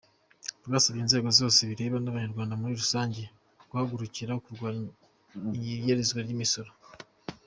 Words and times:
Ndasaba 0.67 0.97
inzego 1.03 1.27
zose 1.39 1.59
bireba 1.69 1.97
n’Abanyarwada 2.01 2.53
muri 2.59 2.73
rusange, 2.81 3.21
guhagurukira 3.69 4.41
kurwanya 4.43 4.87
inyerezwa 5.75 6.19
ry’imisoro. 6.25 6.71